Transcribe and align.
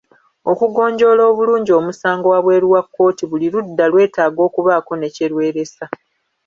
Okugonjoola 0.51 1.23
obulungi 1.31 1.71
omusango 1.79 2.27
wabweru 2.33 2.67
wa 2.73 2.81
kkooti 2.85 3.23
buli 3.29 3.47
ludda 3.53 3.85
lwetaaga 3.91 4.41
okubaako 4.47 4.93
ne 4.97 5.07
kye 5.15 5.27
lweresa. 5.31 5.85